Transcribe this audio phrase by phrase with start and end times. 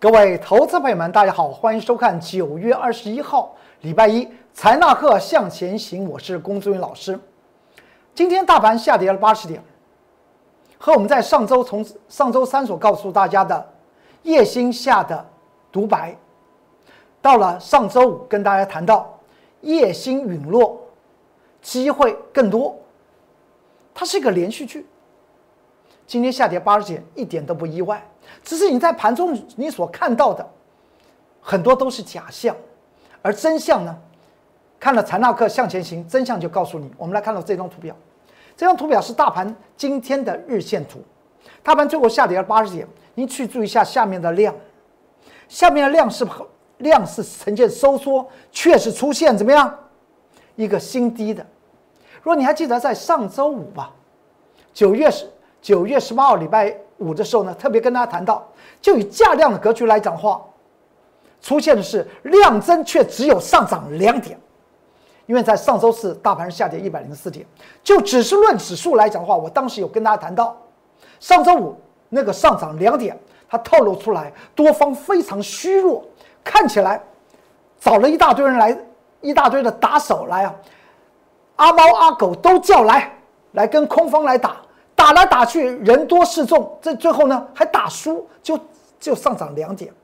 [0.00, 7.18] 各位投资朋友们，大家好，欢迎收看九月二十一号礼拜一财纳课向前行，我是龚志云老师。
[8.14, 9.60] 今天大盘下跌了八十点，
[10.78, 13.72] 和我们在上周从上周三所告诉大家的
[14.22, 15.26] 夜星下的
[15.72, 16.16] 独白，
[17.20, 19.18] 到了上周五跟大家谈到
[19.62, 20.80] 夜星陨落，
[21.60, 22.78] 机会更多，
[23.92, 24.86] 它是一个连续剧。
[26.06, 28.00] 今天下跌八十点一点都不意外。
[28.42, 30.48] 只是你在盘中你所看到的
[31.40, 32.54] 很多都是假象，
[33.22, 33.96] 而真相呢？
[34.80, 36.88] 看了财纳克向前行，真相就告诉你。
[36.96, 37.96] 我们来看到这张图表，
[38.56, 41.02] 这张图表是大盘今天的日线图。
[41.62, 44.54] 大盘最后下跌了八十点，您去注意一下下面的量，
[45.48, 46.24] 下面的量是
[46.78, 49.76] 量是呈现收缩，确实出现怎么样
[50.54, 51.44] 一个新低的。
[52.18, 53.92] 如果你还记得在上周五吧，
[54.72, 55.28] 九月十
[55.60, 56.76] 九月十八号礼拜。
[56.98, 58.46] 五的时候呢，特别跟大家谈到，
[58.80, 60.40] 就以价量的格局来讲的话，
[61.40, 64.38] 出现的是量增却只有上涨两点，
[65.26, 67.46] 因为在上周四大盘下跌一百零四点，
[67.82, 70.56] 就只是论指数来讲的话，我当时有跟大家谈到，
[71.20, 71.76] 上周五
[72.08, 73.16] 那个上涨两点，
[73.48, 76.04] 它透露出来多方非常虚弱，
[76.42, 77.00] 看起来
[77.78, 78.76] 找了一大堆人来，
[79.20, 80.54] 一大堆的打手来啊，
[81.56, 83.16] 阿猫阿狗都叫来，
[83.52, 84.56] 来跟空方来打。
[84.98, 88.58] 打来打去，人多势众，这最后呢还打输，就
[88.98, 89.94] 就上涨两点，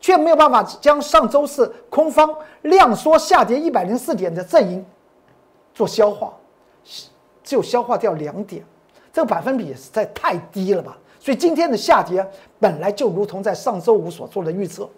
[0.00, 4.82] 却没有办法将上周四空方量缩下跌一百零四点的阵营
[5.74, 6.32] 做消化，
[7.44, 8.64] 只有消化掉两点，
[9.12, 10.96] 这个百分比实在太低了吧？
[11.20, 12.26] 所以今天的下跌
[12.58, 14.88] 本来就如同在上周五所做的预测，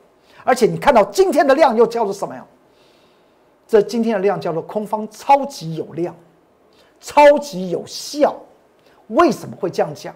[0.45, 2.47] 而且你看到今天的量又叫做什么呀？
[3.67, 6.15] 这今天的量叫做空方超级有量，
[7.01, 8.37] 超级有效。
[9.15, 10.15] 为什么会这样讲？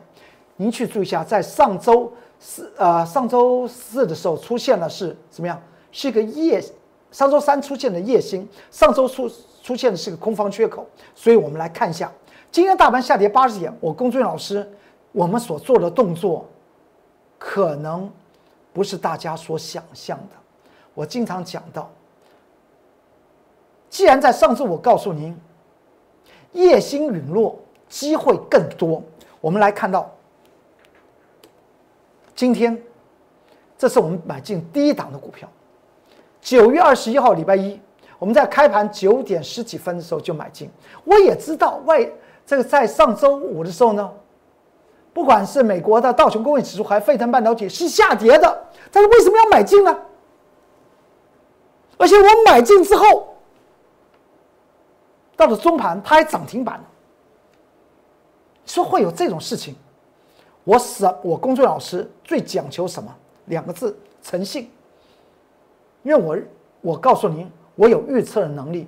[0.57, 5.61] 您去注意一下，在上周四呃上周四的时候出现了是怎么样？
[5.93, 6.63] 是一个夜，
[7.11, 9.31] 上周三出现的夜星，上周出
[9.63, 10.87] 出现的是个空方缺口。
[11.15, 12.11] 所以我们来看一下，
[12.51, 14.67] 今天大盘下跌八十点，我龚俊老师
[15.13, 16.47] 我们所做的动作，
[17.39, 18.11] 可能
[18.73, 20.37] 不是大家所想象的。
[20.95, 21.91] 我经常讲到，
[23.91, 25.39] 既然在上周我告诉您，
[26.53, 27.59] 夜星陨落。
[27.89, 29.03] 机会更多。
[29.41, 30.11] 我们来看到，
[32.35, 32.81] 今天
[33.79, 35.49] 这是我们买进第一档的股票。
[36.41, 37.81] 九月二十一号，礼拜一，
[38.19, 40.71] 我们在开盘九点十几分的时候就买进。
[41.05, 42.09] 我也知道外
[42.45, 44.13] 这个在上周五的时候呢，
[45.13, 49.99] 不管是美国的道琼工业指数还是沸腾半导体是下跌的，但是为什么要买进呢？
[51.99, 53.37] 而且我买进之后，
[55.35, 56.81] 到了中盘它还涨停板。
[58.67, 59.75] 说会有这种事情，
[60.65, 63.15] 我是我工作老师最讲求什么？
[63.47, 64.69] 两个字：诚信。
[66.03, 66.37] 因为我
[66.83, 68.87] 我告诉您，我有预测的能力，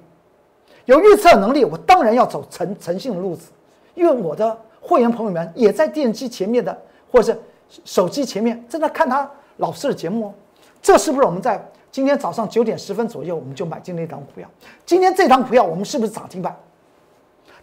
[0.84, 3.50] 有预测能力，我当然要走诚诚信的路子。
[3.94, 6.76] 因为我的会员朋友们也在电视机前面的，
[7.10, 7.32] 或者
[7.68, 10.34] 是手机前面正在看他老师的节目哦。
[10.80, 11.60] 这是不是我们在
[11.90, 14.48] 今天早上九点十分左右我们就买进那档股票？
[14.86, 16.56] 今天这档股票我们是不是涨停板？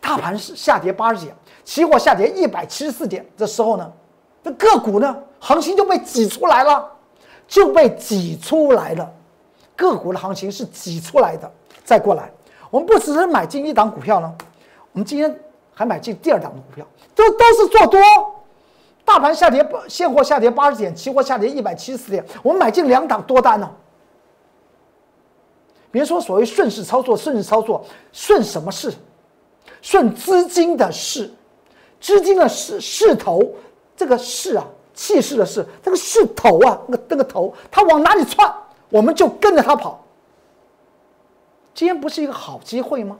[0.05, 3.91] 大盘是下跌八十点，期货下跌一百七十四点的时候呢，
[4.43, 6.87] 这个股呢，行情就被挤出来了，
[7.47, 9.11] 就被挤出来了，
[9.75, 11.51] 个股的行情是挤出来的。
[11.83, 12.31] 再过来，
[12.69, 14.31] 我们不只是买进一档股票呢，
[14.91, 15.39] 我们今天
[15.73, 17.99] 还买进第二档的股票，都都是做多。
[19.03, 23.67] 大盘下跌，现货下跌八十点，期货下跌一百七十四点，我们买进两档多单呢。
[25.89, 28.93] 别说所谓顺势操作，顺势操作，顺什么势？
[29.85, 31.31] 顺资金的势，
[32.01, 33.39] 资金的势势头，
[33.95, 34.65] 这个势啊，
[34.95, 38.51] 气势的势，这个势头啊，那个那个头，它往哪里窜，
[38.89, 40.03] 我们就跟着它跑。
[41.75, 43.15] 今天不是一个好机会吗？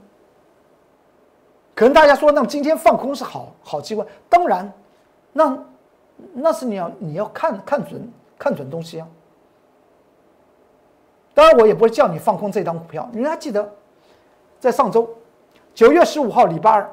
[1.76, 4.74] 可能大家说，那么今天放空是好好机会，当然，
[5.34, 5.56] 那
[6.34, 9.08] 那是你要你要看看准看准东西啊。
[11.36, 13.72] 当然，我也不会叫你放空这张股票，你还记得，
[14.60, 15.08] 在上周。
[15.76, 16.90] 九月十五号，礼拜二，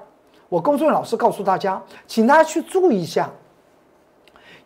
[0.48, 3.30] 我龚俊老师告诉大家，请大家去注意一下，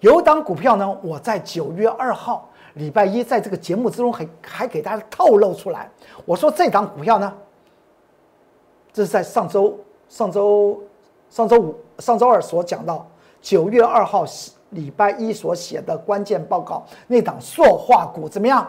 [0.01, 5.91] 有档股票呢，我在九月二号礼拜一在这个节目之中还还给大家透露出来，
[6.25, 7.31] 我说这档股票呢，
[8.91, 9.79] 这是在上周
[10.09, 10.83] 上周
[11.29, 13.07] 上周五上周二所讲到
[13.43, 14.25] 九月二号
[14.71, 18.67] 礼拜一所写的关键报告，那档塑化股怎么样？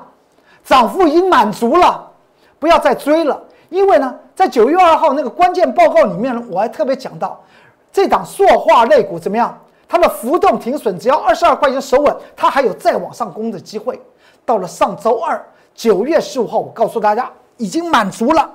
[0.65, 2.11] 涨幅已经满足了，
[2.59, 3.41] 不要再追了。
[3.69, 7.43] 因为呢，在九月二号那个关键报告里面，我还特别讲到，
[7.91, 9.59] 这档塑化类股怎么样？
[9.87, 13.99] 它的浮动停损只要二十二块钱守稳，它还有再往上攻的机会。
[14.45, 15.43] 到了上周二
[15.73, 18.47] 九月十五号，我告诉大家已经满足了，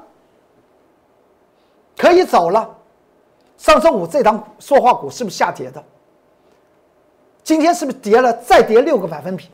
[1.96, 2.70] 可以走了。
[3.58, 5.82] 上周五这档塑化股是不是下跌的？
[7.42, 8.32] 今天是不是跌了？
[8.34, 9.48] 再跌六个百分比？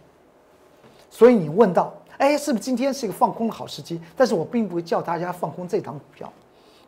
[1.09, 4.01] 所以你问到，哎，是不是今天是一个放空的好时机？
[4.17, 6.31] 但是我并不会叫大家放空这档股票，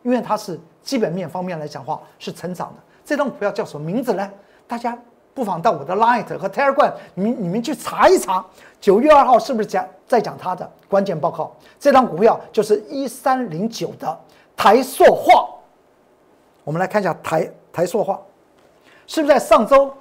[0.03, 2.81] 因为它是基本面方面来讲话是成长的。
[3.05, 4.29] 这档股票叫什么名字呢？
[4.67, 4.97] 大家
[5.33, 8.45] 不妨到我的 Light 和 Telegram，你们你们去查一查，
[8.79, 11.55] 九月二号是不是讲在讲它的关键报告？
[11.79, 14.19] 这档股票就是一三零九的
[14.55, 15.47] 台塑化。
[16.63, 18.19] 我们来看一下台台塑化，
[19.07, 19.91] 是不是在上周？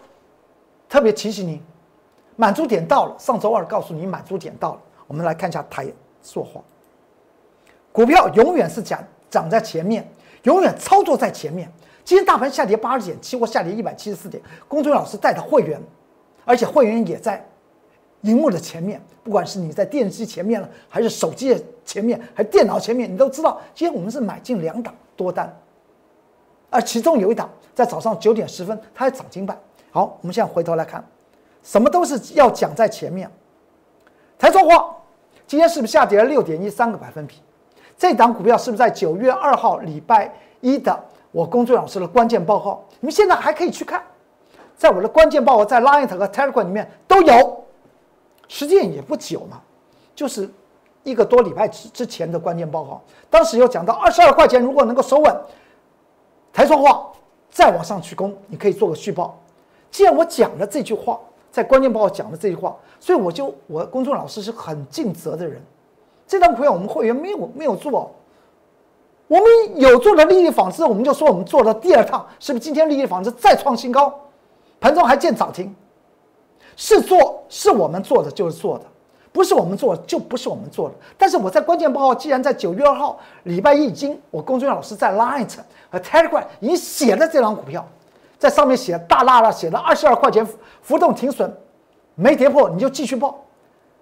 [0.88, 1.62] 特别提醒你，
[2.35, 3.15] 满足点到了。
[3.17, 4.81] 上周二告诉你满足点到了。
[5.10, 5.84] 我们来看一下台
[6.22, 6.60] 塑化，
[7.90, 10.08] 股票永远是涨涨在前面，
[10.44, 11.68] 永远操作在前面。
[12.04, 14.40] 今天大盘下跌八十点，期货下跌一百七十四点。
[14.68, 15.82] 公众老师带的会员，
[16.44, 17.44] 而且会员也在
[18.20, 25.52] 荧幕的前面，不管是你在电视机前面了，还是手机的前面，还是电脑前面，你都知道，今天我们是买进两档多单，
[26.70, 29.58] 而其中有一档在早上九点十分，它还涨停板。
[29.90, 31.04] 好，我们现在回头来看，
[31.64, 33.28] 什么都是要讲在前面。
[34.38, 34.96] 台塑化
[35.50, 37.35] 今天是不是下跌了六点一三个百分比？
[37.99, 40.97] 这档股票是不是在九月二号礼拜一的
[41.32, 42.85] 我工作老师的关键报告？
[43.00, 44.00] 你们现在还可以去看，
[44.76, 47.64] 在我的关键报告在 Line 和 Telegram 里面都有，
[48.47, 49.61] 时间也不久嘛，
[50.14, 50.49] 就是
[51.02, 53.03] 一个多礼拜之之前的关键报告。
[53.29, 55.37] 当时有讲到二十二块钱，如果能够守稳，
[56.53, 57.11] 台塑化
[57.50, 59.37] 再往上去攻，你可以做个续报。
[59.91, 61.19] 既然我讲了这句话，
[61.50, 65.61] 在关键报告讲的这句话，所以我就我公众老师是很尽责的人。
[66.26, 68.14] 这张股票我们会员没有没有做，
[69.26, 69.44] 我们
[69.75, 74.14] 有做的利益纺织，我们就说我们做了第二趟，是不是今天利益纺织再创新高，
[74.79, 75.75] 盘中还见涨停？
[76.76, 78.85] 是做是我们做的就是做的，
[79.32, 80.94] 不是我们做的就不是我们做的。
[81.19, 85.46] 但是我在关键报告，既然在九月二号礼拜一已经，我公众老师在 Line
[85.91, 87.87] 和 Telegram 已经写了这张股票。
[88.40, 90.44] 在上面写大大的写了二十二块钱
[90.81, 91.54] 浮动停损，
[92.14, 93.38] 没跌破你就继续报。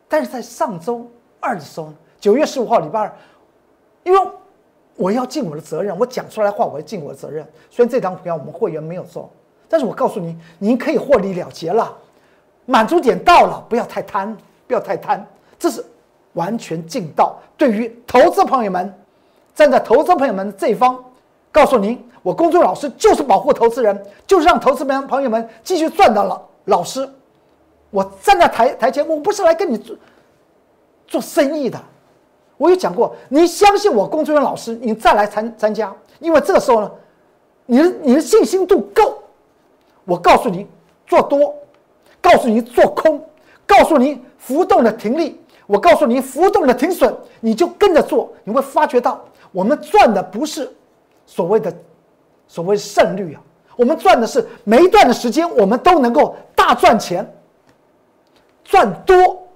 [0.06, 1.04] 但是在上周
[1.40, 3.12] 二的时候，九月十五号礼拜二，
[4.04, 4.18] 因为
[4.94, 7.44] 我要尽我的责任，我讲出来话我要尽我的责任。
[7.68, 9.28] 虽然这张股票我们会员没有做，
[9.68, 11.92] 但是我告诉你，您可以获利了结了，
[12.64, 14.36] 满足点到了，不要太贪，
[14.68, 15.26] 不要太贪，
[15.58, 15.84] 这是
[16.34, 17.36] 完全尽到。
[17.56, 18.94] 对于投资朋友们，
[19.52, 21.04] 站在投资朋友们这一方，
[21.50, 22.07] 告诉您。
[22.22, 26.40] 我公众老师就是保护投资人，就是让投资们朋友们继续赚到了。
[26.64, 27.08] 老师，
[27.90, 29.96] 我站在台台前，我不是来跟你做
[31.06, 31.80] 做生意的。
[32.58, 36.90] 我有讲过，你相信我工作人员老师，你再来参参加，因为这个时候呢，
[37.64, 39.22] 你的你的信心度够。
[40.04, 40.66] 我告诉你
[41.06, 41.54] 做多，
[42.20, 43.24] 告诉你做空，
[43.66, 50.70] 告诉你浮动的停利，我告诉你浮动的停损，你就跟着做，你会发觉到我们赚的不是
[51.24, 51.72] 所谓的。
[52.48, 53.42] 所谓胜率啊，
[53.76, 57.24] 我们赚的是每一段的时间，我们都能够大赚钱。
[58.64, 59.48] 赚多，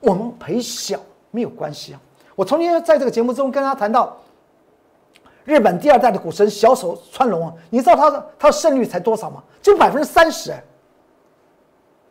[0.00, 0.98] 我们赔小
[1.30, 2.00] 没有关系啊。
[2.34, 4.16] 我曾经在这个节目中跟他谈到，
[5.44, 9.42] 日本第二代的股神小手川龙啊，你知道他的他的胜率才多少吗？
[9.62, 10.52] 就百分之三十。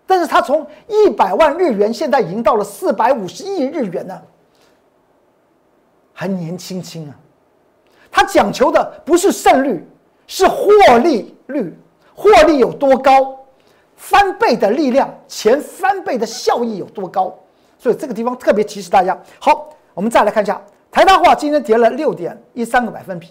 [0.08, 4.22] 但是他从一百万日元，现在已经到了四百五十亿日元呢，
[6.14, 7.16] 还年轻轻啊。
[8.12, 9.88] 他讲求的不是胜率。
[10.34, 11.78] 是获利率，
[12.16, 13.38] 获利有多高，
[13.96, 17.38] 翻倍的力量，前翻倍的效益有多高？
[17.78, 19.16] 所以这个地方特别提示大家。
[19.40, 20.60] 好，我们再来看一下
[20.90, 23.28] 台大化，今天跌了六点一三个百分比，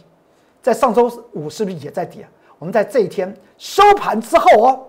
[0.62, 2.24] 在上周五是不是也在跌？
[2.60, 4.80] 我们在这一天收盘之后哦，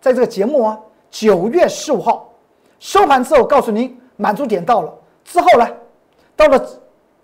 [0.00, 0.78] 在这个节目啊，
[1.10, 2.32] 九月十五号
[2.78, 4.94] 收盘之后，告诉您满足点到了
[5.24, 5.68] 之后呢，
[6.36, 6.68] 到了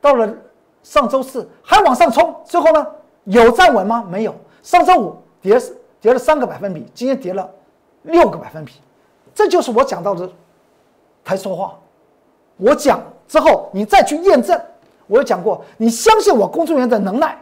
[0.01, 0.35] 到了
[0.83, 2.85] 上周四还往上冲，最后呢？
[3.25, 4.05] 有站稳吗？
[4.11, 4.35] 没有。
[4.63, 5.61] 上周五跌
[6.01, 7.49] 跌了三个百分比，今天跌了
[8.03, 8.75] 六个百分比，
[9.35, 10.31] 这就是我讲到的
[11.25, 11.79] 台说话。
[12.57, 14.61] 我讲之后，你再去验证。
[15.09, 17.37] 我有讲过，你相信我工作人员的能耐，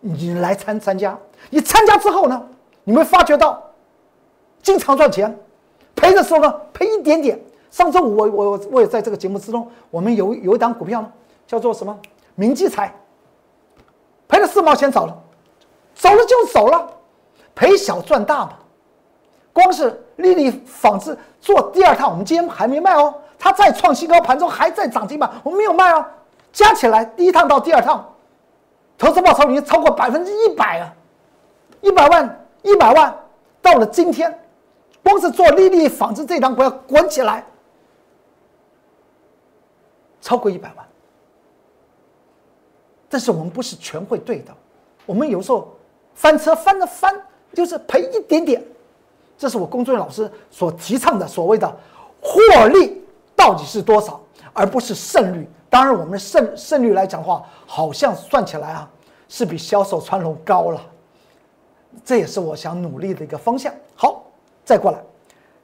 [0.00, 1.16] 你来参参加。
[1.50, 2.42] 你参加之后呢，
[2.84, 3.62] 你会发觉到
[4.62, 5.38] 经常赚钱，
[5.94, 7.38] 赔的时候呢赔一点点。
[7.70, 11.12] 上周五我我我也在这个节目之中，我们有有一档股票呢，
[11.46, 11.96] 叫做什么
[12.34, 12.94] 明基财。
[14.38, 15.18] 赔了四毛钱走了，
[15.96, 16.88] 走了就走了，
[17.56, 18.52] 赔小赚大嘛。
[19.52, 26.06] 光是丽丽纺织做第二趟，我们今天还没卖哦，它再创新高，盘中还在涨停板，我们没有卖哦。
[26.52, 28.14] 加起来第一趟到第二趟，
[28.96, 30.94] 投资报酬率超过百分之一百啊，
[31.80, 33.12] 一百万一百万，
[33.60, 34.38] 到了今天，
[35.02, 37.44] 光是做丽丽纺织这档股要滚起来，
[40.20, 40.86] 超过一百万。
[43.10, 44.52] 但是我们不是全会对的，
[45.06, 45.74] 我们有时候
[46.14, 47.14] 翻车翻了翻，
[47.54, 48.62] 就是赔一点点。
[49.38, 51.76] 这是我工作人员老师所提倡的所谓的
[52.20, 53.02] 获利
[53.34, 54.20] 到底是多少，
[54.52, 55.48] 而不是胜率。
[55.70, 58.90] 当然，我们胜胜率来讲的话，好像算起来啊，
[59.28, 60.80] 是比销售川龙高了。
[62.04, 63.72] 这也是我想努力的一个方向。
[63.94, 64.24] 好，
[64.64, 64.98] 再过来，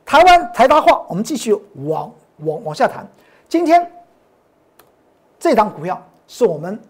[0.07, 1.53] 台湾台大化，我们继续
[1.87, 3.07] 往往往下谈。
[3.49, 3.91] 今天
[5.39, 6.81] 这档股票是我们。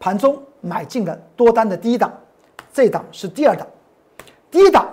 [0.00, 2.10] 盘中买进的多单的第一档，
[2.72, 3.64] 这档是第二档，
[4.50, 4.88] 第一档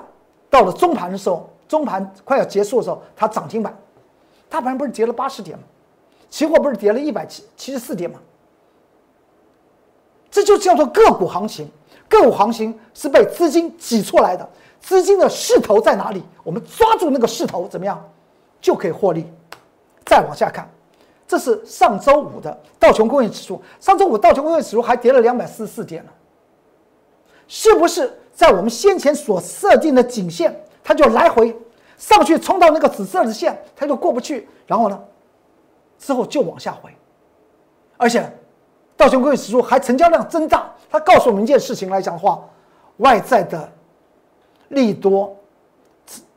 [0.49, 3.75] 到了中盘的时候，中盘快要结束的时候，它涨停板，
[4.49, 5.63] 大盘不是跌了八十点吗？
[6.29, 8.19] 期货不是跌了一百七七十四点吗？
[10.29, 11.71] 这就叫做个股行情，
[12.09, 14.47] 个股行情是被资金挤出来的，
[14.81, 16.21] 资金的势头在哪里？
[16.43, 18.03] 我们抓住那个势头，怎么样
[18.59, 19.25] 就可以获利？
[20.05, 20.69] 再往下看。
[21.27, 26.11] 这是上周五的道琼工业指数，上周五道琼工业指数还跌了两百四十四点呢，
[27.47, 31.53] 是不是在我们先前所设定的颈线，它就来回
[31.97, 34.97] 上去冲到那个紫色的线，它就过不去，然后呢，
[35.99, 36.89] 之后就往下回，
[37.97, 38.25] 而且
[38.95, 42.41] 道琼工业指数还成交量增大，它告诉我们一件事情来讲的话，
[42.97, 43.69] 外在的
[44.69, 45.35] 利多，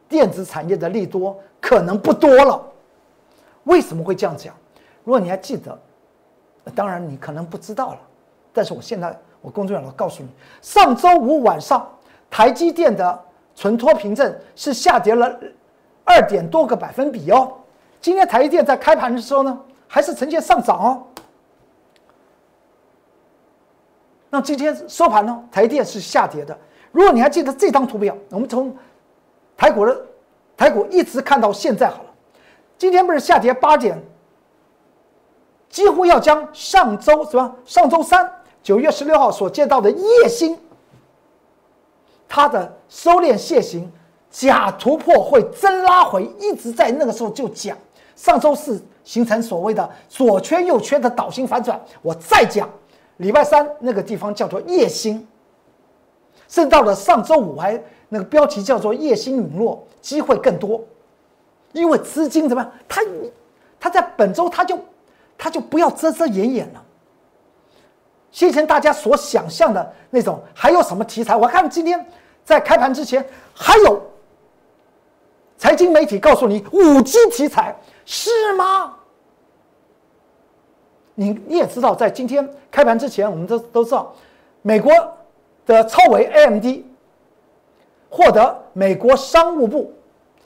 [0.09, 2.61] 电子产业的利多可能不多了，
[3.65, 4.53] 为什么会这样讲？
[5.05, 5.79] 如果你还记得，
[6.75, 7.99] 当然你可能不知道了，
[8.53, 10.29] 但是我现在我工作人员告诉你，
[10.61, 11.89] 上周五晚上
[12.31, 15.39] 台积电的存托凭证是下跌了
[16.05, 17.53] 二点多个百分比哦。
[18.01, 21.03] 今天台积电在开盘的时候呢，还是呈现上涨哦。
[24.29, 26.57] 那今天收盘呢，台积电是下跌的。
[26.93, 28.77] 如果你还记得这张图表，我们从
[29.57, 30.01] 台股的
[30.57, 32.11] 台股一直看到现在好了，
[32.79, 34.01] 今天不是下跌八点？
[35.71, 38.29] 几乎要将上周什么上周三
[38.61, 40.59] 九月十六号所见到的夜星，
[42.29, 43.91] 它的收敛线形
[44.31, 47.79] 假突破会真拉回，一直在那个时候就讲，
[48.17, 52.69] 上周四形成所谓的左圈右圈的倒星反转，我再讲
[53.19, 55.27] 礼拜三那个地方叫做夜星，
[56.49, 60.83] 甚至到了上周五还那个标题叫做夜星陨落，机会更多，
[61.73, 62.73] 因为资金怎么样？
[62.89, 63.01] 它
[63.79, 64.77] 它在本周它就。
[65.41, 66.85] 他就不要遮遮掩掩了。
[68.31, 71.35] 先前大家所想象的那种，还有什么题材？
[71.35, 72.07] 我看今天
[72.45, 74.01] 在开盘之前，还有
[75.57, 78.95] 财经媒体告诉你五 G 题材是吗？
[81.15, 84.15] 你你也知道，在今天开盘之前，我们都都知道，
[84.61, 84.93] 美国
[85.65, 86.67] 的超维 AMD
[88.11, 89.93] 获得美国商务部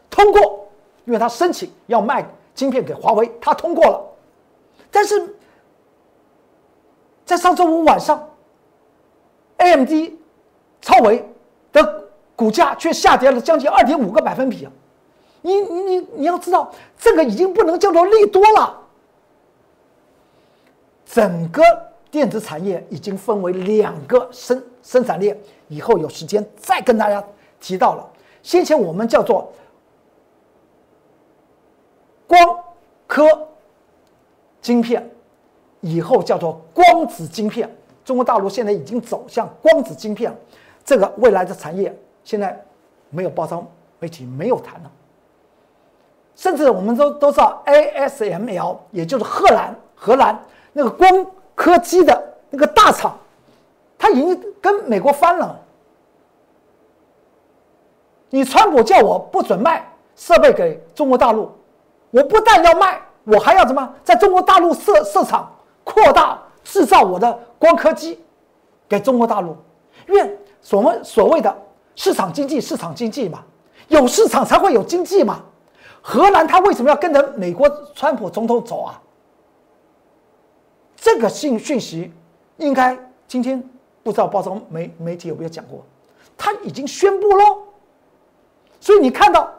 [0.09, 0.69] 通过，
[1.05, 2.25] 因为他申请要卖
[2.55, 4.14] 晶片给华为，他通过了。
[4.95, 5.35] 但是
[7.27, 8.31] 在上周五晚上
[9.57, 9.91] ，AMD
[10.81, 11.29] 超维
[11.73, 12.05] 的
[12.37, 14.71] 股价却下跌了将近二点五个百分比啊！
[15.43, 18.81] 你你你你要知道，这个已经不能叫做利多了。
[21.05, 21.61] 整个
[22.09, 25.37] 电子产业已经分为两个生生产链，
[25.67, 27.23] 以后有时间再跟大家
[27.59, 28.09] 提到了。
[28.45, 29.53] 先前我们叫做
[32.29, 32.61] 光
[33.09, 33.49] 科。
[34.65, 35.07] 晶片
[35.83, 37.71] 以后叫做光子晶片，
[38.03, 40.35] 中国大陆现在已经走向光子晶片，
[40.83, 41.95] 这个未来的产业
[42.25, 42.59] 现在
[43.11, 43.65] 没有包装
[43.99, 44.91] 媒体没有谈了，
[46.35, 50.43] 甚至我们都都知道 ASML，也就是荷兰荷兰
[50.73, 53.19] 那个光刻机的那个大厂，
[53.99, 55.61] 它已经跟美国翻了。
[58.31, 61.53] 你川普叫我不准卖设备给中国大陆，
[62.11, 62.99] 我不但要卖。
[63.25, 65.51] 我还要怎么在中国大陆设设厂，
[65.83, 68.19] 扩大制造我的光刻机，
[68.87, 69.57] 给中国大陆？
[70.07, 71.57] 因为所谓所谓的
[71.97, 73.43] 市场经济，市场经济嘛，
[73.89, 75.41] 有市场才会有经济嘛。
[76.03, 79.01] 荷兰他为什么要跟着美国川普总统走啊？
[80.97, 82.13] 这个信讯息
[82.59, 82.95] 应该
[83.27, 83.63] 今天
[84.03, 85.83] 不知道报章媒媒体有没有讲过？
[86.37, 87.63] 他已经宣布喽，
[88.81, 89.51] 所以你看到。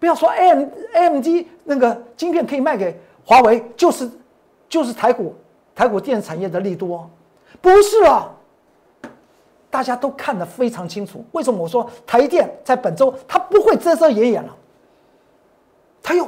[0.00, 0.62] 不要说 A M
[0.94, 4.10] A M D 那个晶片可以卖给华为，就是
[4.66, 5.36] 就是台股
[5.74, 7.08] 台股电子产业的利多，
[7.60, 8.34] 不是啊？
[9.70, 11.24] 大家都看得非常清楚。
[11.32, 14.56] 为什么我说台电在本周它不会遮遮掩掩了？
[16.02, 16.26] 它又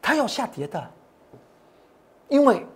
[0.00, 0.82] 它要下跌的，
[2.28, 2.66] 因为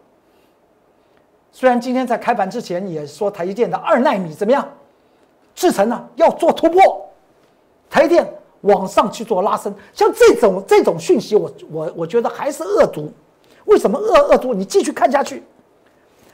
[1.51, 4.69] 虽然今天在开盘之前也说台积电的二纳米怎么样
[5.55, 6.09] 制成呢？
[6.17, 7.09] 要做突破，
[7.89, 8.31] 台电。
[8.65, 13.11] 往上去做拉升，像这种这种讯息，我我我觉得还是恶毒。
[13.65, 14.53] 为什么恶恶毒？
[14.53, 15.43] 你继续看下去。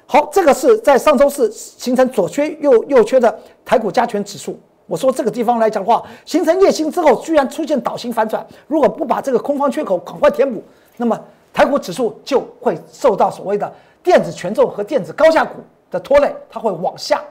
[0.06, 4.58] 好，这个是在上周四形成左缺右右缺的台股加权指数。
[4.86, 8.44] 我说这个地方来讲的话，形成夜星之后，居然出现倒型反转。
[8.66, 10.60] 如果不把这个空方缺口赶快填补，
[10.96, 11.16] 那么
[11.52, 13.72] 台股指数就会受到所谓的
[14.02, 15.60] 电子权重和电子高价股
[15.92, 17.22] 的拖累，它会往下。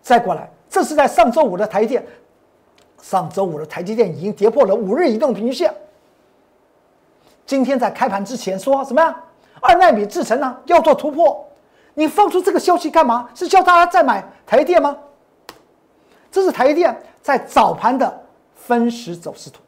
[0.00, 2.06] 再过来，这是在上周五的台电，
[3.04, 5.70] 上周五的台积电已经跌破了五日移动平均线。
[7.44, 9.14] 今天在开盘之前说什么呀？
[9.60, 11.46] 二纳米制程呢要做突破，
[11.92, 13.28] 你放出这个消息干嘛？
[13.34, 14.96] 是叫大家再买台电吗？
[16.32, 18.22] 这是台电在早盘的
[18.54, 19.60] 分时走势图，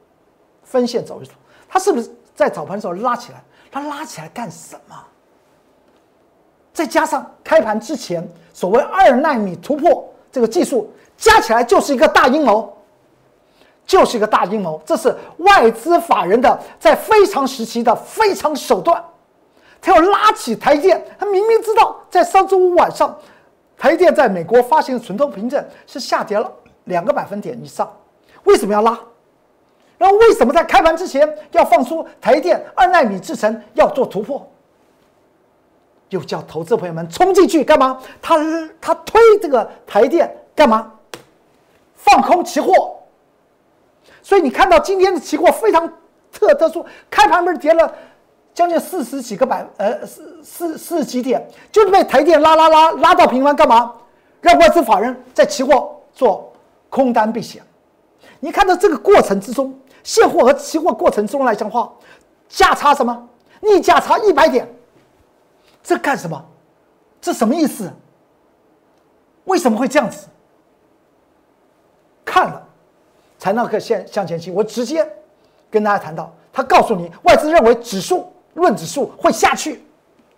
[0.63, 1.35] 分线走势图，
[1.69, 3.45] 它是不是在早盘的时候拉起来？
[3.71, 4.97] 它拉起来干什么？
[6.73, 12.75] 再加上开盘之前所谓二纳米突破这个技术，加起来就是一个大阴谋，
[13.87, 14.81] 就是一个大阴谋。
[14.85, 19.03] 这是外资法人的在非常时期的非常手段，
[19.81, 23.17] 他要拉起台电，他明明知道在上周五晚上。
[23.79, 26.51] 台电在美国发行的存托凭证是下跌了
[26.85, 27.95] 两个百分点以上，
[28.45, 28.99] 为什么要拉？
[29.99, 34.51] 然后为什么在开盘之前要放出台电二纳米制程要做突破？
[36.09, 38.01] 又叫投资朋友们冲进去干嘛？
[38.23, 38.39] 他
[38.81, 40.91] 他推这个台电干嘛？
[41.95, 42.96] 放空期货。
[44.37, 45.91] 所以你看到今天的期货非常
[46.31, 47.91] 特特殊，开盘不是跌了？
[48.53, 53.95] 将近四十几个百，呃，四四四十几点，就是被台电拉拉拉拉到平盘，干嘛？
[54.43, 56.53] 让外资法人在期货做
[56.91, 57.63] 空单避险。
[58.39, 61.91] 你看到这个过程之中，现货和期货过程中来讲话，
[62.47, 63.29] 价差什么？
[63.61, 64.69] 逆价差一百点，
[65.83, 66.45] 这干什么？
[67.23, 67.91] 这什么意思？
[69.45, 70.27] 为什么会这样子？
[72.23, 72.66] 看了，
[73.47, 74.53] 才能可向向前行。
[74.53, 75.09] 我直接
[75.71, 78.29] 跟大家谈到，他告诉你，外资认为指数。
[78.55, 79.85] 论指数会下去，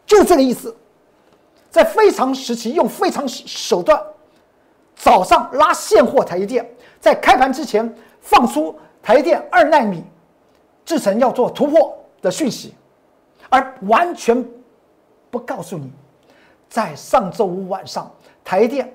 [0.05, 0.77] 就这个意思。
[1.71, 3.99] 在非常时期用非常手段，
[4.95, 6.69] 早上拉现货台积电，
[7.01, 7.91] 在开盘之前
[8.21, 10.05] 放出台积电二纳米
[10.85, 12.75] 制成要做突破的讯息，
[13.49, 14.45] 而完全
[15.31, 15.91] 不告诉你，
[16.69, 18.13] 在上周五晚上
[18.45, 18.93] 台积电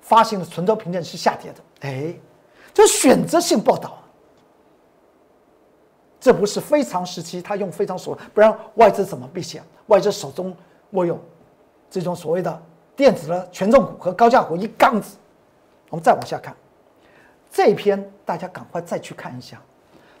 [0.00, 1.58] 发行的存托凭证是下跌的。
[1.80, 2.14] 哎，
[2.74, 3.96] 这选择性报道。
[6.20, 9.62] 这不是非常时期，他用非常手段，不然外资怎么避险？
[9.86, 10.56] 外资手中
[10.92, 11.18] 握有
[11.90, 12.62] 这种所谓的
[12.96, 15.16] 电子的权重股和高价股一杠子。
[15.90, 16.56] 我们再往下看，
[17.52, 19.60] 这篇大家赶快再去看一下，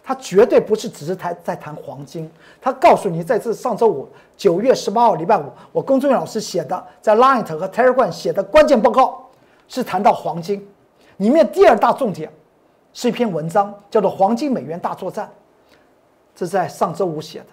[0.02, 9.26] 他绝对不是只是谈在谈黄金，他告诉你，在这上周五九月十八号礼拜五，我龚忠元老师写的在 Line 和 Telegram 写的关键报告
[9.68, 10.68] 是谈到黄金，
[11.16, 12.30] 里面第二大重点
[12.94, 15.26] 是一篇文章，叫做《黄金美元大作战》。
[16.34, 17.46] 这在上周五写的，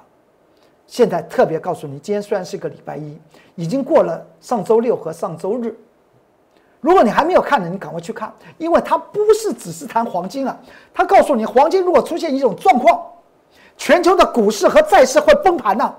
[0.88, 3.20] 现在特别告诉你，今天虽然是个礼拜一，
[3.56, 5.76] 已经过了上周六和上周日。
[6.80, 10.58] 如果你还没有看的，你赶快去看，因为它不是只是谈黄金啊，
[10.94, 13.04] 它告诉你，黄金如果出现一种状况，
[13.78, 15.96] 全球的股市和债市会崩盘呢。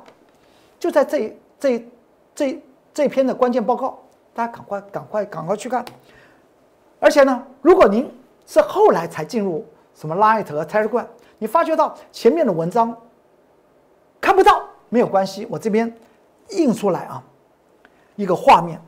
[0.79, 1.89] 就在这这
[2.35, 3.99] 这这篇的关键报告，
[4.35, 5.85] 大家赶快赶快赶快去看。
[6.99, 8.09] 而且呢，如果您
[8.53, 11.07] 是后来才进入什么 Light 和 Telegram。
[11.39, 12.95] 你发觉到前面的文章
[14.21, 15.91] 看不到没有关系，我这边
[16.51, 17.25] 印出来啊，
[18.15, 18.79] 一个画面，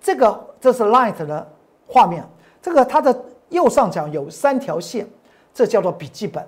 [0.00, 1.46] 这个这是 Light 的
[1.86, 2.26] 画面，
[2.62, 3.14] 这个它的
[3.50, 5.06] 右上角有三条线，
[5.52, 6.42] 这叫做笔记本，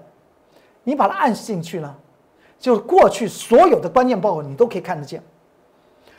[0.84, 1.94] 你把它按进去呢，
[2.58, 5.22] 就过去所有的关键报告你都可以看得见，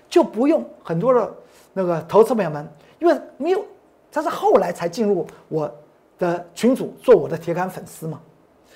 [0.08, 1.34] 就不用很多的
[1.74, 3.66] 那个投资朋友们，因为没有，
[4.12, 5.70] 它是后来才进入我
[6.18, 8.20] 的群组做我的铁杆粉丝嘛。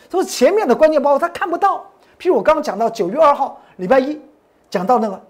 [0.09, 1.85] 都是前面的关键报告，他看不到。
[2.19, 4.19] 譬如我刚刚讲到九月二号礼拜一，
[4.69, 5.21] 讲到那个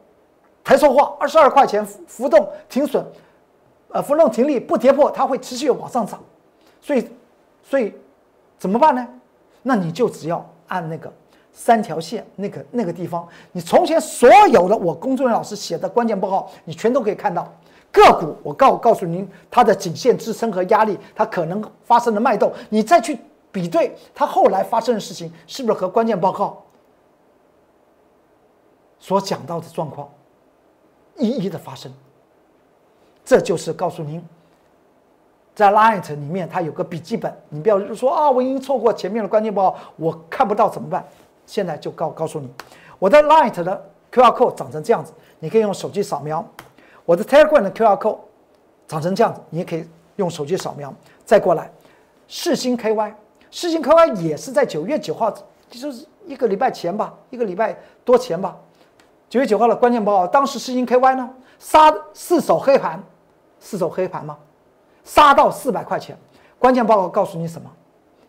[0.63, 3.05] 台塑化二十二块钱浮动停损，
[3.89, 6.19] 呃，浮动停利不跌破，它会持续往上涨。
[6.81, 7.09] 所以，
[7.61, 7.93] 所以
[8.57, 9.05] 怎么办呢？
[9.61, 11.11] 那你就只要按那个
[11.51, 17.53] 三条线那个那个地方，你从前所有的我工作人员老师写的关键报告，你全都可以看到。
[17.91, 23.17] 个股我告告诉您它的颈线支撑和压力，它可能发生的脉动，你再去。
[23.51, 26.61] 比对它后来发生的事情，是不是和关键报告
[28.99, 30.07] 所讲到的状况
[31.17, 31.91] 一一的发生？
[33.25, 34.23] 这就是告诉您，
[35.55, 41.03] 在 Light 里面它有个笔记本，你不要说啊，我已经错过前面的关键报告，我看不到怎么办？
[41.47, 42.47] 现在就告告诉你，
[42.99, 46.39] 我的 Light 的 QR code 长成这样子，你可以用手机扫描；
[47.09, 48.19] 我的 Telegram 的 QR code
[48.87, 49.83] 长成这样子，你也可以
[50.17, 50.93] 用手机扫描。
[51.25, 51.71] 再过来，
[52.27, 53.11] 世星 KY。
[53.49, 55.33] 世星 KY 也是在九月九号，
[55.71, 58.55] 就是一个礼拜前吧，一个礼拜多前吧，
[59.27, 63.01] 九月九号的关键报告，当时世星 KY 呢杀四手黑盘，
[63.59, 64.37] 四手黑盘吗？
[65.03, 66.15] 杀到四百块钱。
[66.59, 67.67] 关键报告告诉你什么？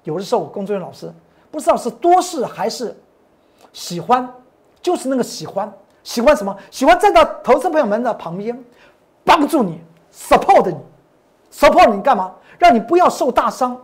[0.04, 1.12] 有的时候我工作人员老师
[1.50, 2.98] 不知道是多事还是
[3.74, 4.26] 喜欢，
[4.80, 5.70] 就是那个喜欢，
[6.02, 6.56] 喜欢什么？
[6.70, 8.58] 喜欢站到投资朋友们的旁边，
[9.24, 9.80] 帮助你
[10.12, 10.76] ，support 你
[11.52, 12.34] ，support 你干嘛？
[12.58, 13.76] 让你不要受大伤，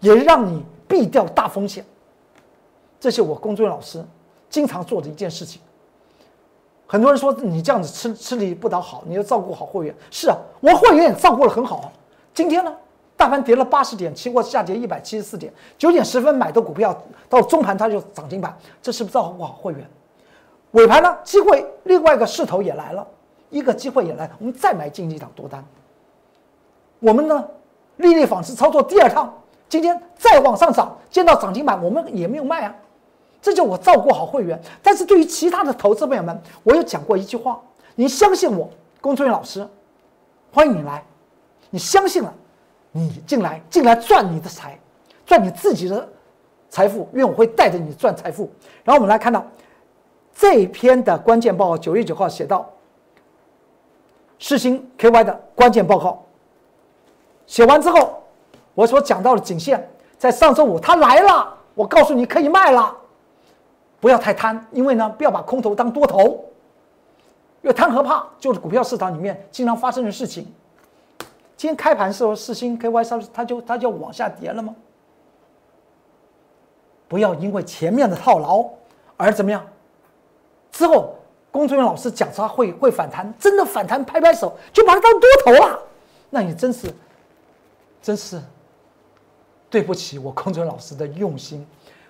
[0.00, 1.84] 也让你避掉大风险。
[2.98, 4.04] 这是我工作老师
[4.48, 5.60] 经常做的一件事情。
[6.86, 9.94] 很多人说你这样子吃吃力不讨好，你要照顾好会员。
[10.10, 11.92] 是啊，我会员也照顾的很好。
[12.32, 12.72] 今天呢，
[13.16, 16.96] 大盘跌了八十点，期货下跌一百七十四点，九点十分买的股票
[17.28, 19.88] 到中盘它就涨停板，这是不是照顾好会员？
[20.76, 23.06] 尾盘呢，机会另外一个势头也来了，
[23.48, 25.64] 一个机会也来，我们再买进一档多单。
[26.98, 27.48] 我们呢，
[27.96, 29.32] 利率纺织操作第二趟，
[29.70, 32.74] 今天再往上涨，见到涨停板我们也没有卖啊。
[33.40, 37.58] 这就我照顾好会员，但是对于其他的投资朋友们，我有讲过一句话：
[37.94, 38.68] 你相信我，
[39.00, 39.66] 工作人员老师，
[40.52, 41.02] 欢迎你来。
[41.70, 42.34] 你相信了，
[42.92, 44.78] 你进来进来赚你的财，
[45.24, 46.06] 赚你自己的
[46.68, 48.50] 财富，因为我会带着你赚财富。
[48.84, 49.42] 然后我们来看到
[50.38, 52.70] 这篇的关键报告，九月九号写到
[54.38, 56.22] 世星 KY 的关键报告。
[57.46, 58.22] 写完之后，
[58.74, 62.94] 我所讲到的颈线在上周五它来了，我告诉你可以卖了。
[63.98, 66.44] 不要太贪，因为呢，不要把空头当多头。
[67.62, 70.46] 因为贪和怕就是股票市场里面经常发生的事情。
[71.56, 74.76] 今天开盘时候，四星 KY 上它就它就往下跌了吗？
[77.08, 78.68] 不要因为前面的套牢
[79.16, 79.66] 而怎么样？
[80.76, 81.16] 之后
[81.50, 85.78] 工作人员老师讲它会会反弹，真的反弹，拍拍手就把它当多头了，
[86.28, 86.92] 那你真是
[88.02, 88.38] 真是
[89.70, 91.66] 对不起我工作人员老师的用心。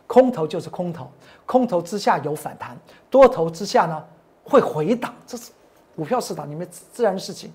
[0.08, 1.08] 空头就是空头，
[1.44, 2.76] 空头之下有反弹，
[3.10, 4.04] 多头之下呢
[4.44, 5.50] 会回档，这是
[5.94, 7.52] 股票市场里面自然的事情。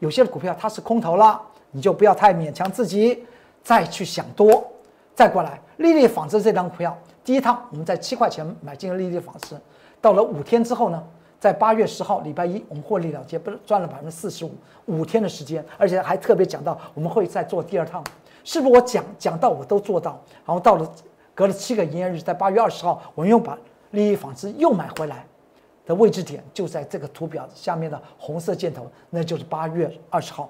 [0.00, 3.24] 有些股票它是空头了，你就不要太勉强自己，
[3.62, 4.66] 再去想多。
[5.14, 9.56] 再过来，丽丽纺织这张股票，第一趟我们在七块钱买进了丽丽纺织，
[10.04, 11.02] 到了五天之后呢，
[11.40, 14.52] 在八月十号礼拜一我们获利了结，不是赚了百分之四十五，
[14.84, 18.04] 五天的时间，而且还特别讲到我们会再做第二趟，
[18.44, 20.22] 是不是我讲讲到我都做到？
[20.44, 20.86] 然后到了。
[21.36, 23.58] 隔了七个营业日，在八月二十号，我们又把
[23.90, 25.26] 利益纺织又买回来，
[25.84, 30.48] 的位置点就在这个图表下面的红色箭头，那就是八月二十号。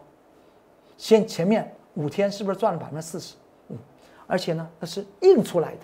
[0.99, 3.35] 先前面五天是不是赚了百分之四十？
[3.69, 3.79] 嗯，
[4.27, 5.81] 而且呢，那是印出来的，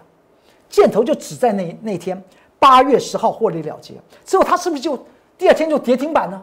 [0.68, 2.22] 箭头就只在那那天
[2.60, 3.94] 八月十号获利了结。
[4.24, 4.96] 之后它是不是就
[5.36, 6.40] 第二天就跌停板呢？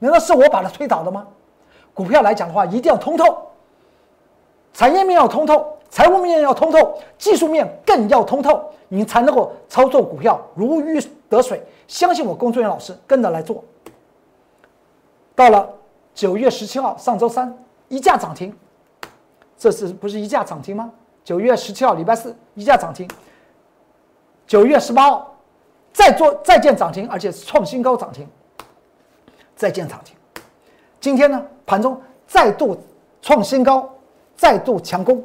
[0.00, 1.24] 难道是我把它推倒的吗？
[1.94, 3.46] 股票来讲的话，一定要通透，
[4.72, 5.70] 产业面要通透。
[5.90, 11.62] 财务面要通透，技术面更要通透，你才能够操作股票如鱼得水。
[11.86, 13.62] 相信我，工作人员老师跟着来做。
[15.36, 15.72] 到了
[16.12, 18.52] 九月十七号，上周三一价涨停，
[19.56, 20.90] 这是不是一价涨停吗？
[21.22, 23.08] 九月十七号礼拜四一价涨停，
[24.48, 25.33] 九月十八号
[25.94, 28.28] 再做再见涨停，而且创新高涨停，
[29.56, 30.14] 再见涨停。
[31.00, 32.76] 今天呢，盘中再度
[33.22, 33.88] 创新高，
[34.36, 35.24] 再度强攻。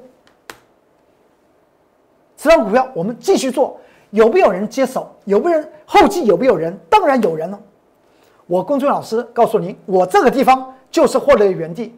[2.38, 3.78] 这张股票我们继续做，
[4.12, 5.14] 有没有人接手？
[5.26, 6.24] 有没有人后继？
[6.26, 6.78] 有没有人？
[6.90, 7.60] 当然有人了。
[8.46, 11.98] 我公孙老师告诉您，我这个地方就是获利的原地，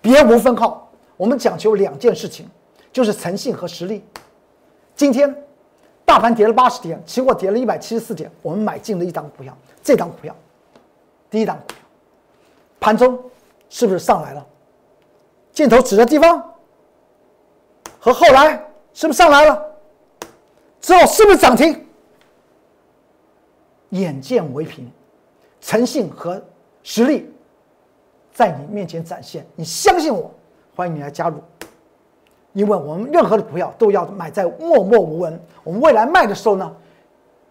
[0.00, 0.90] 别无分号。
[1.16, 2.48] 我们讲求两件事情，
[2.92, 4.04] 就是诚信和实力。
[4.94, 5.34] 今天
[6.08, 10.34] 大盘跌了八十点，期货跌了一百七十四点，我们买进了一档股票，这档股票，
[11.28, 11.76] 第一档股票，
[12.80, 13.22] 盘中
[13.68, 14.44] 是不是上来了？
[15.52, 16.42] 箭头指的地方
[18.00, 18.64] 和后来。
[18.94, 19.64] 是不是上来了？
[20.80, 21.86] 之后是不是涨停？
[23.90, 24.90] 眼见为凭，
[25.60, 26.42] 诚信和
[26.82, 27.32] 实力
[28.32, 29.46] 在你面前展现。
[29.54, 30.34] 你相信我，
[30.74, 31.40] 欢迎你来加入。
[32.58, 35.40] 因为我们任何的股票都要买在默默无闻。
[35.62, 36.74] 我们未来卖的时候呢，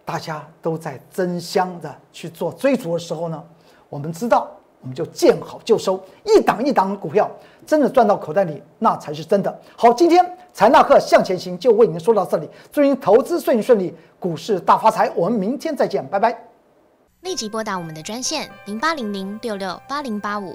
[0.04, 3.42] 大家都在争相的去做追逐的时候呢，
[3.88, 4.46] 我们知道。
[4.80, 7.28] 我们就见好就收，一档一档股票，
[7.66, 9.60] 真的赚到口袋里，那才是真的。
[9.76, 15.10] 好，今天财纳克向前行就为您说到这里，祝您投资顺顺利，股市大发财。
[15.16, 16.38] 我们明天再见，拜拜。
[17.22, 20.54] 立即拨打我们的专线零八零零六六八零八五